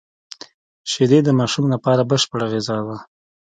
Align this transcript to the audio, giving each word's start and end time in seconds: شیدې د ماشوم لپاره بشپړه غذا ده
شیدې 0.91 1.19
د 1.23 1.29
ماشوم 1.39 1.65
لپاره 1.73 2.07
بشپړه 2.11 2.45
غذا 2.51 2.77
ده 2.87 2.97